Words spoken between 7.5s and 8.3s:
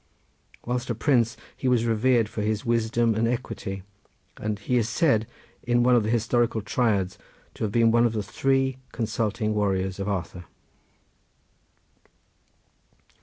to have been one of the